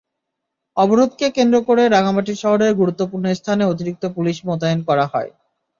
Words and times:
অবরোধকে 0.77 1.25
কেন্দ্র 1.37 1.57
করে 1.67 1.83
রাঙামাটি 1.87 2.33
শহরের 2.41 2.71
গুরুত্বপূর্ণ 2.75 3.25
স্থানে 3.39 3.63
অতিরিক্ত 3.65 4.03
পুলিশ 4.15 4.37
মোতায়েন 4.47 4.79
করা 4.89 5.05
হয়। 5.13 5.29